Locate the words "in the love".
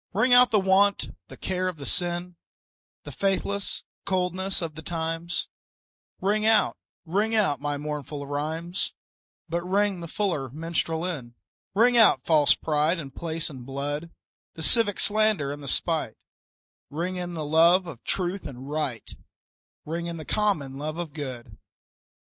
17.17-17.85